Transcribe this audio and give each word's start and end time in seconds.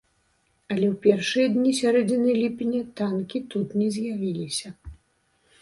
Але 0.71 0.87
ў 0.87 0.95
першыя 1.03 1.51
дні 1.57 1.73
сярэдзіны 1.81 2.31
ліпеня 2.41 2.81
танкі 3.03 3.45
тут 3.55 3.77
не 3.83 3.87
з'явіліся. 3.99 4.69